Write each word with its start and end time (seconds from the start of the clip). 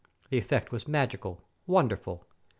The 0.31 0.39
effect 0.39 0.71
was 0.71 0.87
magical, 0.87 1.43
wonderful. 1.67 2.25